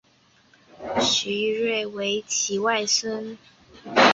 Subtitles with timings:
[0.99, 3.37] 许育瑞为其外孙。